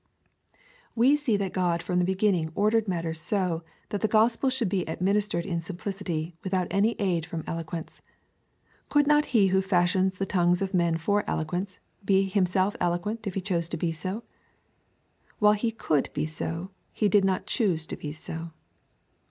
[0.95, 4.83] We see that God from the beginning ordered matters so, that the gospel should be
[4.87, 8.01] administered in simplicity, without any aid from eloquence.
[8.89, 13.35] Could not he who fashions the tongues of men for eloquence, be himself eloquent if
[13.35, 14.23] he chose to be so?
[15.37, 18.49] While he could be so, he did not choose to be so.